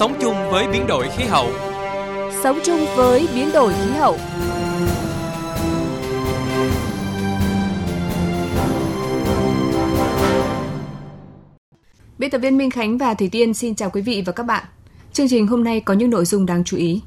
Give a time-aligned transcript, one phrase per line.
[0.00, 1.48] Sống chung với biến đổi khí hậu.
[2.42, 4.18] Sống chung với biến đổi khí hậu.
[12.18, 14.64] Biên tập viên Minh Khánh và Thủy Tiên xin chào quý vị và các bạn.
[15.12, 17.02] Chương trình hôm nay có những nội dung đáng chú ý.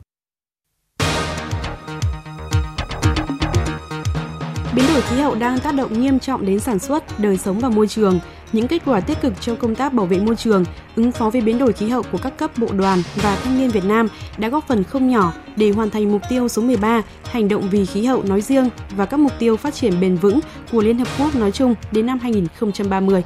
[4.75, 7.69] Biến đổi khí hậu đang tác động nghiêm trọng đến sản xuất, đời sống và
[7.69, 8.19] môi trường.
[8.53, 11.41] Những kết quả tích cực trong công tác bảo vệ môi trường, ứng phó với
[11.41, 14.07] biến đổi khí hậu của các cấp bộ đoàn và thanh niên Việt Nam
[14.37, 17.85] đã góp phần không nhỏ để hoàn thành mục tiêu số 13, hành động vì
[17.85, 20.39] khí hậu nói riêng và các mục tiêu phát triển bền vững
[20.71, 23.23] của Liên Hợp Quốc nói chung đến năm 2030.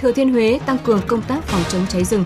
[0.00, 2.24] Thừa Thiên Huế tăng cường công tác phòng chống cháy rừng.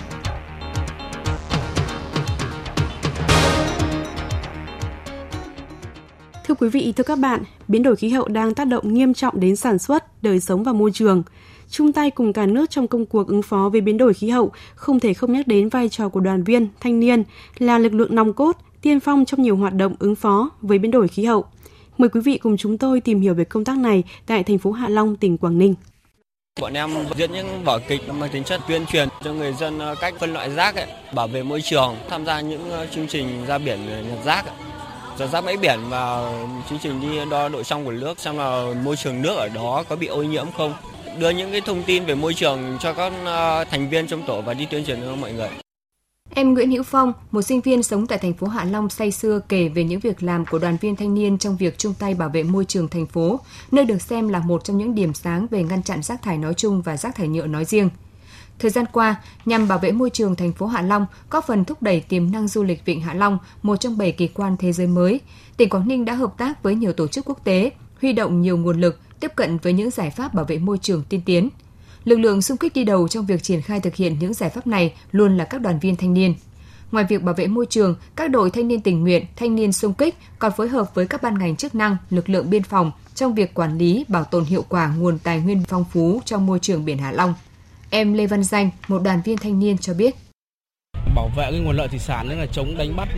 [6.59, 9.57] Quý vị, thưa các bạn, biến đổi khí hậu đang tác động nghiêm trọng đến
[9.57, 11.23] sản xuất, đời sống và môi trường.
[11.71, 14.53] Chung tay cùng cả nước trong công cuộc ứng phó với biến đổi khí hậu,
[14.75, 17.23] không thể không nhắc đến vai trò của đoàn viên, thanh niên
[17.59, 20.91] là lực lượng nòng cốt, tiên phong trong nhiều hoạt động ứng phó với biến
[20.91, 21.45] đổi khí hậu.
[21.99, 24.73] Mời quý vị cùng chúng tôi tìm hiểu về công tác này tại thành phố
[24.73, 25.75] Hạ Long, tỉnh Quảng Ninh.
[26.61, 29.95] Bọn em diễn những vở kịch mang tính chất tuyên truyền cho người dân ờ,
[30.01, 33.27] cách phân loại rác, ấy, bảo vệ môi trường, tham gia những ờ, chương trình
[33.47, 34.68] ra biển nhặt rác, Ấy
[35.27, 36.33] rác bãi biển và
[36.71, 39.85] chương trình đi đo độ trong của nước xem là môi trường nước ở đó
[39.89, 40.75] có bị ô nhiễm không.
[41.19, 44.43] Đưa những cái thông tin về môi trường cho các ờ, thành viên trong tổ
[44.43, 45.49] và đi tuyên truyền cho mọi người.
[46.35, 49.41] Em Nguyễn Hữu Phong, một sinh viên sống tại thành phố Hạ Long say xưa
[49.49, 52.29] kể về những việc làm của đoàn viên thanh niên trong việc chung tay bảo
[52.29, 55.63] vệ môi trường thành phố, nơi được xem là một trong những điểm sáng về
[55.63, 57.91] ngăn chặn rác thải nói chung và rác thải nhựa nói riêng.
[58.59, 61.83] Thời gian qua, nhằm bảo vệ môi trường thành phố Hạ Long, góp phần thúc
[61.83, 64.87] đẩy tiềm năng du lịch Vịnh Hạ Long, một trong bảy kỳ quan thế giới
[64.87, 65.21] mới,
[65.57, 68.57] tỉnh Quảng Ninh đã hợp tác với nhiều tổ chức quốc tế, huy động nhiều
[68.57, 71.49] nguồn lực, tiếp cận với những giải pháp bảo vệ môi trường tiên tiến–
[72.09, 74.67] Lực lượng xung kích đi đầu trong việc triển khai thực hiện những giải pháp
[74.67, 76.35] này luôn là các đoàn viên thanh niên.
[76.93, 79.95] Ngoài việc bảo vệ môi trường, các đội thanh niên tình nguyện, thanh niên xung
[79.95, 83.35] kích còn phối hợp với các ban ngành chức năng, lực lượng biên phòng trong
[83.35, 86.85] việc quản lý, bảo tồn hiệu quả nguồn tài nguyên phong phú trong môi trường
[86.85, 87.35] biển Hạ Long.
[87.91, 90.15] Em Lê Văn Danh, một đoàn viên thanh niên cho biết
[91.15, 93.09] bảo vệ cái nguồn lợi thủy sản là chống đánh bắt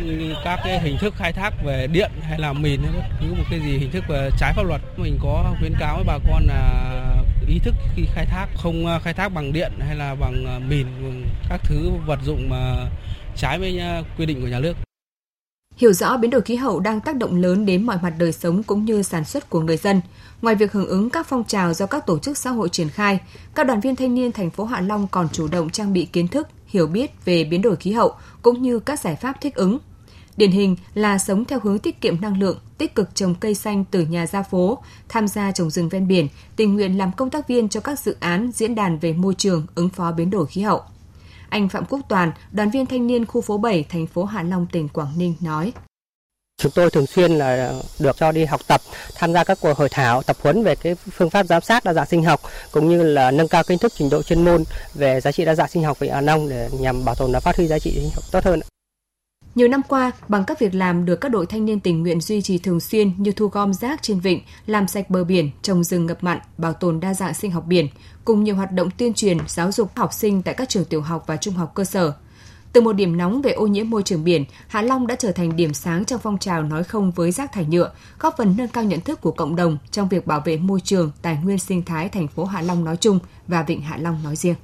[0.45, 3.45] các cái hình thức khai thác về điện hay là mìn hay bất cứ một
[3.51, 6.47] cái gì hình thức về trái pháp luật mình có khuyến cáo với bà con
[6.47, 6.91] là
[7.49, 10.59] ý thức khi khai thác không ờ, khai thác bằng điện hay là bằng ờ,
[10.59, 10.87] mìn
[11.49, 12.91] các thứ vật dụng mà
[13.37, 14.77] trái với ờ, quy định của nhà nước.
[15.81, 18.63] Hiểu rõ biến đổi khí hậu đang tác động lớn đến mọi mặt đời sống
[18.63, 20.01] cũng như sản xuất của người dân.
[20.43, 23.21] Ngoài việc hưởng ứng các phong trào do các tổ chức xã hội triển khai,
[23.55, 26.29] các đoàn viên thanh niên thành phố Hạ Long còn chủ động trang bị kiến
[26.29, 29.79] thức, hiểu biết về biến đổi khí hậu cũng như các giải pháp thích ứng.
[30.37, 33.85] Điển hình là sống theo hướng tiết kiệm năng lượng, tích cực trồng cây xanh
[33.91, 37.49] từ nhà ra phố, tham gia trồng rừng ven biển, tình nguyện làm công tác
[37.49, 40.63] viên cho các dự án diễn đàn về môi trường ứng phó biến đổi khí
[40.63, 40.83] hậu.
[41.51, 44.67] Anh Phạm Quốc Toàn, đoàn viên thanh niên khu phố 7, thành phố Hạ Long,
[44.73, 45.73] tỉnh Quảng Ninh nói.
[46.59, 48.81] Chúng tôi thường xuyên là được cho đi học tập,
[49.15, 51.93] tham gia các cuộc hội thảo, tập huấn về cái phương pháp giám sát đa
[51.93, 52.41] dạng sinh học
[52.73, 55.55] cũng như là nâng cao kiến thức trình độ chuyên môn về giá trị đa
[55.55, 57.91] dạng sinh học về Hạ Long để nhằm bảo tồn và phát huy giá trị
[57.95, 58.61] sinh học tốt hơn.
[59.55, 62.43] Nhiều năm qua, bằng các việc làm được các đội thanh niên tình nguyện duy
[62.43, 66.07] trì thường xuyên như thu gom rác trên vịnh, làm sạch bờ biển, trồng rừng
[66.07, 67.89] ngập mặn, bảo tồn đa dạng sinh học biển,
[68.25, 71.25] cùng nhiều hoạt động tuyên truyền, giáo dục học sinh tại các trường tiểu học
[71.27, 72.13] và trung học cơ sở.
[72.73, 75.57] Từ một điểm nóng về ô nhiễm môi trường biển, Hạ Long đã trở thành
[75.57, 78.85] điểm sáng trong phong trào nói không với rác thải nhựa, góp phần nâng cao
[78.85, 82.09] nhận thức của cộng đồng trong việc bảo vệ môi trường, tài nguyên sinh thái
[82.09, 83.19] thành phố Hạ Long nói chung
[83.49, 84.55] và Vịnh Hạ Long nói riêng.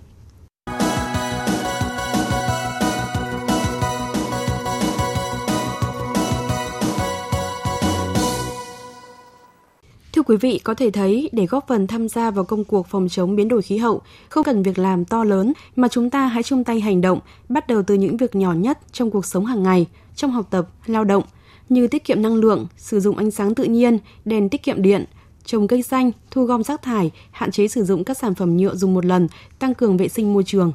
[10.26, 13.36] Quý vị, có thể thấy để góp phần tham gia vào công cuộc phòng chống
[13.36, 16.64] biến đổi khí hậu, không cần việc làm to lớn mà chúng ta hãy chung
[16.64, 19.86] tay hành động, bắt đầu từ những việc nhỏ nhất trong cuộc sống hàng ngày,
[20.16, 21.22] trong học tập, lao động,
[21.68, 25.04] như tiết kiệm năng lượng, sử dụng ánh sáng tự nhiên, đèn tiết kiệm điện,
[25.44, 28.74] trồng cây xanh, thu gom rác thải, hạn chế sử dụng các sản phẩm nhựa
[28.74, 30.72] dùng một lần, tăng cường vệ sinh môi trường.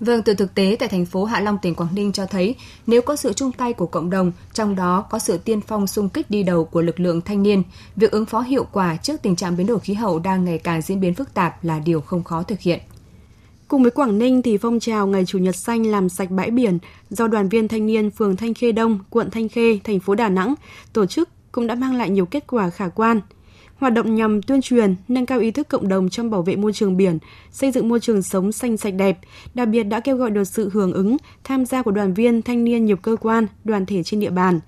[0.00, 2.54] Vâng, từ thực tế tại thành phố Hạ Long, tỉnh Quảng Ninh cho thấy,
[2.86, 6.08] nếu có sự chung tay của cộng đồng, trong đó có sự tiên phong xung
[6.08, 7.62] kích đi đầu của lực lượng thanh niên,
[7.96, 10.82] việc ứng phó hiệu quả trước tình trạng biến đổi khí hậu đang ngày càng
[10.82, 12.80] diễn biến phức tạp là điều không khó thực hiện.
[13.68, 16.78] Cùng với Quảng Ninh thì phong trào Ngày Chủ nhật xanh làm sạch bãi biển
[17.10, 20.28] do đoàn viên thanh niên phường Thanh Khê Đông, quận Thanh Khê, thành phố Đà
[20.28, 20.54] Nẵng
[20.92, 23.20] tổ chức cũng đã mang lại nhiều kết quả khả quan–
[23.76, 26.72] hoạt động nhằm tuyên truyền, nâng cao ý thức cộng đồng trong bảo vệ môi
[26.72, 27.18] trường biển,
[27.50, 29.18] xây dựng môi trường sống xanh sạch đẹp,
[29.54, 32.64] đặc biệt đã kêu gọi được sự hưởng ứng, tham gia của đoàn viên, thanh
[32.64, 34.60] niên nhiều cơ quan, đoàn thể trên địa bàn.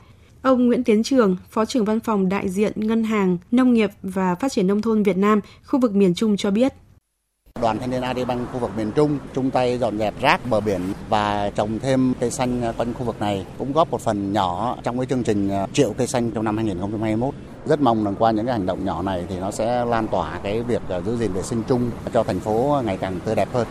[0.42, 4.34] Ông Nguyễn Tiến Trường, Phó trưởng Văn phòng đại diện Ngân hàng Nông nghiệp và
[4.34, 6.72] Phát triển Nông thôn Việt Nam, khu vực miền Trung cho biết.
[7.60, 8.18] Đoàn thanh niên AD
[8.52, 12.30] khu vực miền Trung chung tay dọn dẹp rác bờ biển và trồng thêm cây
[12.30, 15.66] xanh quanh khu vực này cũng góp một phần nhỏ trong cái chương trình ờ,
[15.72, 17.34] triệu cây xanh trong năm 2021
[17.66, 20.40] rất mong rằng qua những cái hành động nhỏ này thì nó sẽ lan tỏa
[20.42, 23.48] cái việc à, giữ gìn vệ sinh chung cho thành phố ngày càng tươi đẹp
[23.52, 23.66] hơn.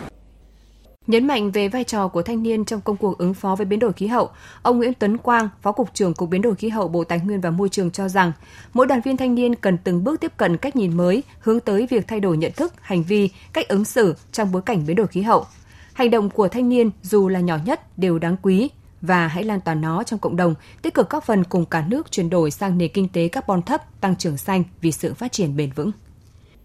[1.07, 3.80] Nhấn mạnh về vai trò của thanh niên trong công cuộc ứng phó với biến
[3.80, 4.30] đổi khí hậu,
[4.62, 7.42] ông Nguyễn Tuấn Quang, Phó Cục trưởng Cục Biến đổi Khí hậu Bộ Tài nguyên
[7.42, 8.31] và Môi trường cho rằng,
[8.74, 11.88] mỗi đoàn viên thanh niên cần từng bước tiếp cận cách nhìn mới, hướng tới
[11.89, 15.07] việc thay đổi nhận thức, hành vi, cách ứng xử trong bối cảnh biến đổi
[15.07, 15.45] khí hậu.
[15.94, 18.69] Hành động của thanh niên dù là nhỏ nhất đều đáng quý
[19.06, 22.12] và hãy lan tỏa nó trong cộng đồng, tích cực góp phần cùng cả nước
[22.12, 25.56] chuyển đổi sang nền kinh tế carbon thấp, tăng trưởng xanh vì sự phát triển
[25.56, 25.92] bền vững.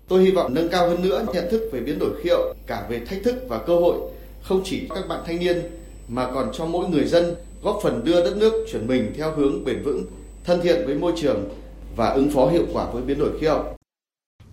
[0.09, 2.87] Tôi hy vọng nâng cao hơn nữa nhận thức về biến đổi khí hậu, cả
[2.89, 3.97] về thách thức và cơ hội
[4.43, 5.63] không chỉ các bạn thanh niên
[6.09, 9.65] mà còn cho mỗi người dân góp phần đưa đất nước chuyển mình theo hướng
[9.65, 10.05] bền vững,
[10.45, 11.49] thân thiện với môi trường
[11.97, 13.80] và ứng phó hiệu quả với biến đổi khí hậu.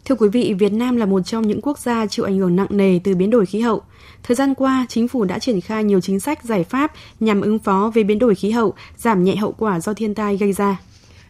[0.08, 2.68] Thưa quý vị, Việt Nam là một trong những quốc gia chịu ảnh hưởng nặng
[2.70, 3.82] nề từ biến đổi khí hậu.
[4.24, 7.60] Thời gian qua, chính phủ đã triển khai nhiều chính sách giải pháp nhằm ứng
[7.60, 10.82] phó với biến đổi khí hậu, giảm nhẹ hậu quả do thiên tai gây ra.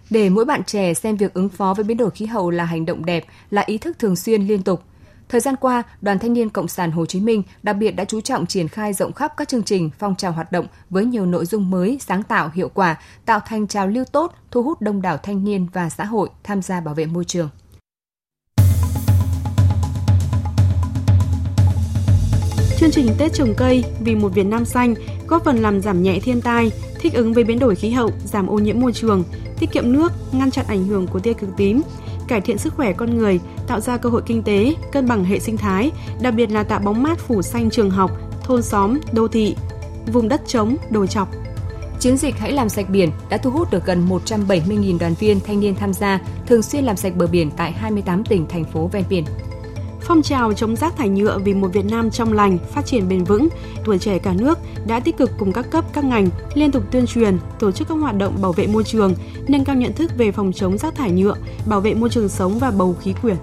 [0.09, 2.85] Để mỗi bạn trẻ xem việc ứng phó với biến đổi khí hậu là hành
[2.85, 4.83] động đẹp, là ý thức thường xuyên liên tục–
[5.29, 8.21] Thời gian qua, Đoàn Thanh niên Cộng sản Hồ Chí Minh đặc biệt đã chú
[8.21, 11.45] trọng triển khai rộng khắp các chương trình, phong trào hoạt động với nhiều nội
[11.45, 12.95] dung mới, sáng tạo, hiệu quả,
[13.25, 16.62] tạo thành trào lưu tốt, thu hút đông đảo thanh niên và xã hội tham
[16.62, 17.50] gia bảo vệ môi trường.
[22.77, 24.94] Chương trình Tết trồng cây vì một Việt Nam xanh
[25.27, 28.47] góp phần làm giảm nhẹ thiên tai, thích ứng với biến đổi khí hậu, giảm
[28.47, 29.24] ô nhiễm môi trường,
[29.59, 31.81] tiết kiệm nước, ngăn chặn ảnh hưởng của tia cực tím,
[32.27, 35.39] cải thiện sức khỏe con người, tạo ra cơ hội kinh tế, cân bằng hệ
[35.39, 35.91] sinh thái,
[36.21, 38.12] đặc biệt là tạo bóng mát phủ xanh trường học,
[38.44, 39.56] thôn xóm, đô thị,
[40.13, 41.29] vùng đất trống, đồi chọc.
[42.00, 45.59] Chiến dịch Hãy làm sạch biển đã thu hút được gần 170.000 đoàn viên thanh
[45.59, 49.03] niên tham gia, thường xuyên làm sạch bờ biển tại 28 tỉnh, thành phố ven
[49.09, 49.25] biển.
[50.07, 53.24] Phong trào chống rác thải nhựa vì một Việt Nam trong lành, phát triển bền
[53.24, 53.48] vững,
[53.86, 57.07] tuổi trẻ cả nước đã tích cực cùng các cấp, các ngành liên tục tuyên
[57.07, 59.13] truyền, tổ chức các hoạt động bảo vệ môi trường,
[59.48, 62.59] nâng cao nhận thức về phòng chống rác thải nhựa, bảo vệ môi trường sống
[62.59, 63.36] và bầu khí quyển.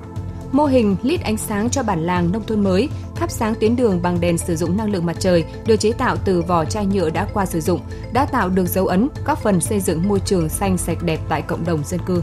[0.53, 4.03] Mô hình lít ánh sáng cho bản làng nông thôn mới, thắp sáng tuyến đường
[4.03, 7.11] bằng đèn sử dụng năng lượng mặt trời được chế tạo từ vỏ chai nhựa
[7.11, 7.81] đã qua sử dụng,
[8.13, 11.43] đã tạo được dấu ấn, góp phần xây dựng môi trường xanh sạch đẹp tại
[11.43, 12.23] cộng đồng dân cư.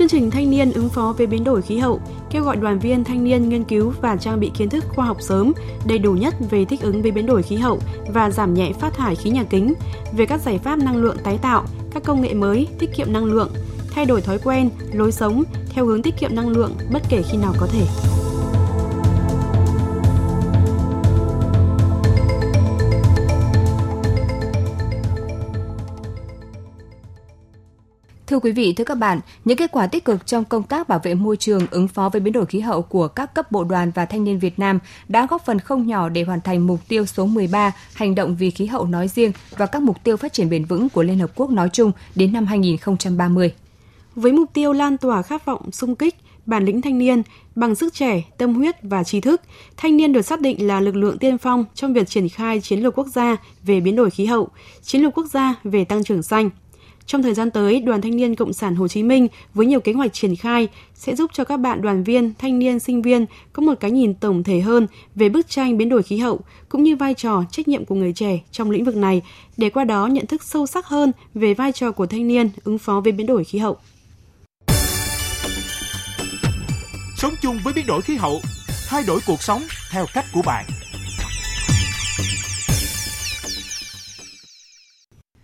[0.00, 2.00] Chương trình Thanh niên ứng phó với biến đổi khí hậu
[2.30, 5.16] kêu gọi đoàn viên thanh niên nghiên cứu và trang bị kiến thức khoa học
[5.20, 5.52] sớm,
[5.86, 8.94] đầy đủ nhất về thích ứng với biến đổi khí hậu và giảm nhẹ phát
[8.94, 9.74] thải khí nhà kính,
[10.12, 11.64] về các giải pháp năng lượng tái tạo,
[11.94, 13.50] các công nghệ mới, tiết kiệm năng lượng,
[13.90, 17.38] thay đổi thói quen, lối sống theo hướng tiết kiệm năng lượng bất kể khi
[17.38, 17.86] nào có thể.
[28.30, 31.00] Thưa quý vị, thưa các bạn, những kết quả tích cực trong công tác bảo
[31.02, 33.90] vệ môi trường ứng phó với biến đổi khí hậu của các cấp bộ đoàn
[33.94, 34.78] và thanh niên Việt Nam
[35.08, 38.50] đã góp phần không nhỏ để hoàn thành mục tiêu số 13 hành động vì
[38.50, 41.30] khí hậu nói riêng và các mục tiêu phát triển bền vững của Liên Hợp
[41.34, 43.54] Quốc nói chung đến năm 2030.
[44.14, 46.14] Với mục tiêu lan tỏa khát vọng sung kích,
[46.46, 47.22] bản lĩnh thanh niên
[47.54, 49.42] bằng sức trẻ, tâm huyết và trí thức,
[49.76, 52.80] thanh niên được xác định là lực lượng tiên phong trong việc triển khai chiến
[52.80, 54.48] lược quốc gia về biến đổi khí hậu,
[54.82, 56.50] chiến lược quốc gia về tăng trưởng xanh–
[57.06, 59.92] trong thời gian tới, Đoàn Thanh niên Cộng sản Hồ Chí Minh với nhiều kế
[59.92, 63.62] hoạch triển khai sẽ giúp cho các bạn đoàn viên, thanh niên, sinh viên có
[63.62, 66.96] một cái nhìn tổng thể hơn về bức tranh biến đổi khí hậu cũng như
[66.96, 69.22] vai trò trách nhiệm của người trẻ trong lĩnh vực này
[69.56, 72.78] để qua đó nhận thức sâu sắc hơn về vai trò của thanh niên ứng
[72.78, 73.76] phó với biến đổi khí hậu.
[77.16, 78.40] Sống chung với biến đổi khí hậu,
[78.88, 80.64] thay đổi cuộc sống theo cách của bạn.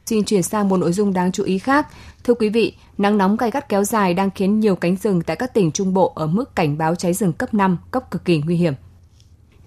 [0.07, 1.87] Xin chuyển sang một nội dung đáng chú ý khác.
[2.25, 5.37] Thưa quý vị, nắng nóng gay gắt kéo dài đang khiến nhiều cánh rừng tại
[5.37, 8.43] các tỉnh Trung Bộ ở mức cảnh báo cháy rừng cấp 5, cấp cực kỳ
[8.47, 8.75] nguy hiểm.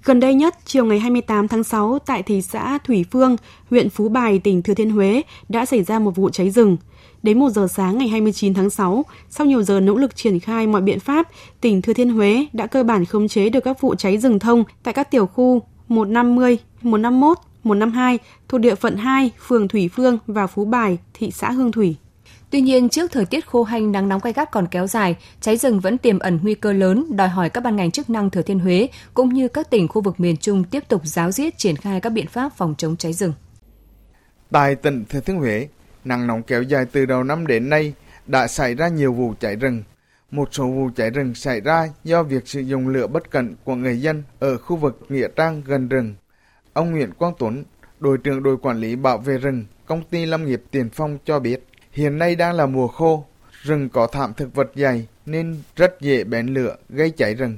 [0.03, 3.35] Gần đây nhất, chiều ngày 28 tháng 6 tại thị xã Thủy Phương,
[3.69, 6.77] huyện Phú Bài, tỉnh Thừa Thiên Huế đã xảy ra một vụ cháy rừng.
[7.23, 10.67] Đến 1 giờ sáng ngày 29 tháng 6, sau nhiều giờ nỗ lực triển khai
[10.67, 11.27] mọi biện pháp,
[11.61, 14.63] tỉnh Thừa Thiên Huế đã cơ bản khống chế được các vụ cháy rừng thông
[14.83, 20.47] tại các tiểu khu 150, 151, 152 thuộc địa phận 2, phường Thủy Phương và
[20.47, 21.95] Phú Bài, thị xã Hương Thủy.
[22.49, 25.57] Tuy nhiên, trước thời tiết khô hanh nắng nóng gay gắt còn kéo dài, cháy
[25.57, 28.41] rừng vẫn tiềm ẩn nguy cơ lớn, đòi hỏi các ban ngành chức năng Thừa
[28.41, 31.75] Thiên Huế cũng như các tỉnh khu vực miền Trung tiếp tục giáo diết triển
[31.75, 33.33] khai các biện pháp phòng chống cháy rừng.
[34.51, 35.67] Tại tỉnh Thừa Thiên Huế,
[36.05, 37.93] nắng nóng kéo dài từ đầu năm đến nay
[38.27, 39.83] đã xảy ra nhiều vụ cháy rừng.
[40.31, 43.75] Một số vụ cháy rừng xảy ra do việc sử dụng lửa bất cẩn của
[43.75, 46.15] người dân ở khu vực Nghĩa Trang gần rừng
[46.73, 47.63] Ông Nguyễn Quang Tuấn,
[47.99, 51.39] đội trưởng đội quản lý bảo vệ rừng, công ty lâm nghiệp Tiền Phong cho
[51.39, 53.25] biết, hiện nay đang là mùa khô,
[53.61, 57.57] rừng có thảm thực vật dày nên rất dễ bén lửa gây cháy rừng.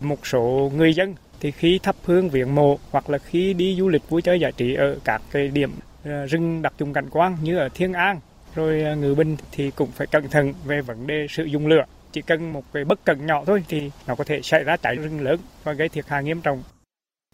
[0.00, 3.88] Một số người dân thì khi thắp hương viếng mộ hoặc là khi đi du
[3.88, 5.72] lịch vui chơi giải trí ở các cái điểm
[6.04, 8.20] ờ, rừng đặc trùng cảnh quan như ở Thiên An
[8.54, 11.84] rồi người Ngự Bình thì cũng phải cẩn thận về vấn đề sử dụng lửa
[12.12, 14.96] chỉ cần một cái bất cẩn nhỏ thôi thì nó có thể xảy ra cháy
[14.96, 16.62] rừng lớn và gây thiệt hại nghiêm trọng.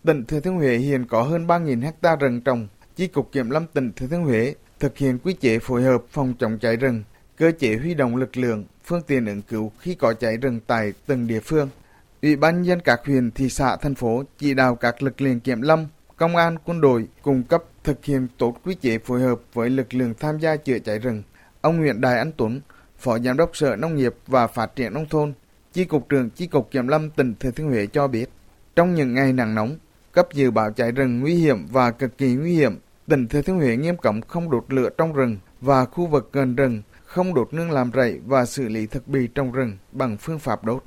[0.04, 2.68] Tỉnh Thừa Thiên Huế hiện có hơn 3.000 hecta rừng trồng.
[2.96, 6.34] Chi cục Kiểm lâm tỉnh Thừa Thiên Huế thực hiện quy chế phối hợp phòng
[6.38, 7.02] chống cháy rừng,
[7.36, 10.92] cơ chế huy động lực lượng, phương tiện ứng cứu khi có cháy rừng tại
[11.06, 11.68] từng địa phương.
[12.22, 15.62] Ủy ban nhân các huyện, thị xã, thành phố chỉ đạo các lực lượng kiểm
[15.62, 15.86] lâm,
[16.16, 19.94] công an, quân đội cung cấp thực hiện tốt quy chế phối hợp với lực
[19.94, 21.22] lượng tham gia chữa cháy rừng.
[21.60, 22.60] Ông Nguyễn đài Anh Tuấn,
[22.98, 25.32] Phó Giám đốc Sở Nông nghiệp và Phát triển Nông thôn,
[25.72, 28.26] Chi cục trưởng Chi cục Kiểm lâm tỉnh Thừa Thiên Huế cho biết,
[28.76, 29.76] trong những ngày nắng nóng,
[30.18, 33.56] cấp dự báo cháy rừng nguy hiểm và cực kỳ nguy hiểm, tỉnh Thừa Thiên
[33.56, 37.48] Huế nghiêm cấm không đốt lửa trong rừng và khu vực gần rừng, không đốt
[37.52, 40.84] nương làm rẫy và xử lý thực bì trong rừng bằng phương pháp đốt.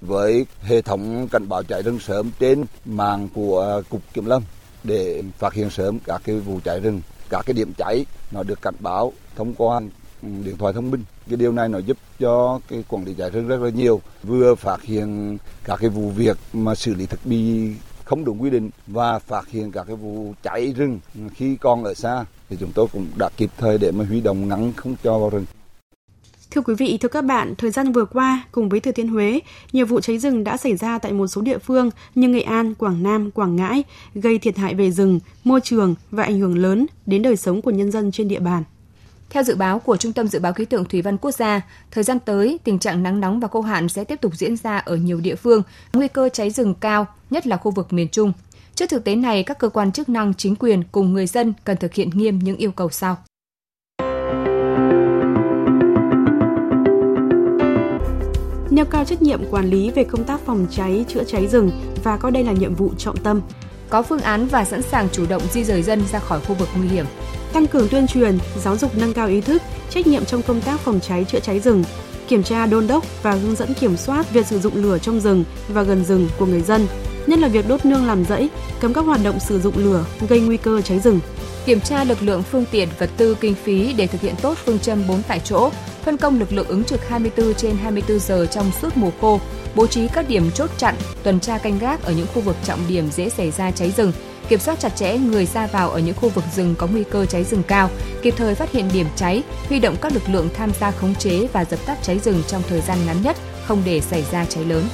[0.00, 4.42] Với hệ thống cảnh báo cháy rừng sớm trên mạng của à, cục kiểm lâm
[4.84, 8.62] để phát hiện sớm các cái vụ cháy rừng các cái điểm cháy nó được
[8.62, 9.80] cảnh báo thông qua
[10.22, 11.04] ừ, điện thoại thông minh.
[11.28, 14.54] Cái điều này nó giúp cho cái quản lý cháy rừng rất là nhiều vừa
[14.54, 17.72] phát hiện các cái vụ việc mà xử lý thực bì
[18.08, 21.00] không đúng quy định và phát hiện các cái vụ cháy rừng
[21.34, 24.48] khi còn ở xa thì chúng tôi cũng đã kịp thời để mà huy động
[24.48, 25.44] ngắn không cho vào rừng
[26.50, 29.40] Thưa quý vị, thưa các bạn, thời gian vừa qua, cùng với Thừa Thiên Huế,
[29.72, 32.74] nhiều vụ cháy rừng đã xảy ra tại một số địa phương như Nghệ An,
[32.74, 33.84] Quảng Nam, Quảng Ngãi,
[34.14, 37.70] gây thiệt hại về rừng, môi trường và ảnh hưởng lớn đến đời sống của
[37.70, 38.64] nhân dân trên địa bàn.
[39.30, 42.04] Theo dự báo của Trung tâm Dự báo Khí tượng Thủy văn Quốc gia, thời
[42.04, 44.96] gian tới, tình trạng nắng nóng và khô hạn sẽ tiếp tục diễn ra ở
[44.96, 48.32] nhiều địa phương, nguy cơ cháy rừng cao, nhất là khu vực miền Trung.
[48.74, 51.76] Trước thực tế này, các cơ quan chức năng, chính quyền cùng người dân cần
[51.76, 53.16] thực hiện nghiêm những yêu cầu sau.
[58.70, 61.70] nêu cao trách nhiệm quản lý về công tác phòng cháy, chữa cháy rừng
[62.04, 63.40] và coi đây là nhiệm vụ trọng tâm.
[63.90, 66.68] Có phương án và sẵn sàng chủ động di rời dân ra khỏi khu vực
[66.76, 67.06] nguy hiểm.
[67.52, 70.80] Tăng cường tuyên truyền, giáo dục nâng cao ý thức, trách nhiệm trong công tác
[70.80, 71.84] phòng cháy, chữa cháy rừng,
[72.28, 75.44] kiểm tra đôn đốc và hướng dẫn kiểm soát việc sử dụng lửa trong rừng
[75.68, 76.86] và gần rừng của người dân,
[77.28, 78.48] nhất là việc đốt nương làm rẫy,
[78.80, 81.20] cấm các hoạt động sử dụng lửa gây nguy cơ cháy rừng
[81.68, 84.78] kiểm tra lực lượng phương tiện vật tư kinh phí để thực hiện tốt phương
[84.78, 85.70] châm 4 tại chỗ,
[86.04, 89.40] phân công lực lượng ứng trực 24 trên 24 giờ trong suốt mùa khô,
[89.74, 92.80] bố trí các điểm chốt chặn, tuần tra canh gác ở những khu vực trọng
[92.88, 94.12] điểm dễ xảy ra cháy rừng,
[94.48, 97.26] kiểm soát chặt chẽ người ra vào ở những khu vực rừng có nguy cơ
[97.26, 97.90] cháy rừng cao,
[98.22, 101.46] kịp thời phát hiện điểm cháy, huy động các lực lượng tham gia khống chế
[101.52, 104.64] và dập tắt cháy rừng trong thời gian ngắn nhất, không để xảy ra cháy
[104.64, 104.84] lớn.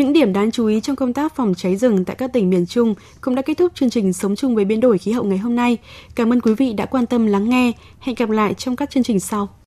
[0.00, 2.66] Những điểm đáng chú ý trong công tác phòng cháy rừng tại các tỉnh miền
[2.66, 5.38] Trung cũng đã kết thúc chương trình Sống chung với biến đổi khí hậu ngày
[5.38, 5.78] hôm nay.
[6.14, 7.72] Cảm ơn quý vị đã quan tâm lắng nghe.
[8.00, 9.48] Hẹn gặp lại trong các chương trình sau.